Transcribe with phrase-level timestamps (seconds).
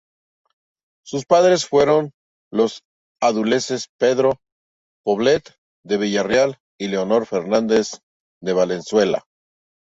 [1.05, 2.09] Sus padres fueron
[2.51, 2.81] los
[3.21, 4.39] andaluces Pedro
[5.05, 5.51] Poblete
[5.85, 7.99] de Villarreal y Leonor Fernández
[8.41, 9.23] de Valenzuela.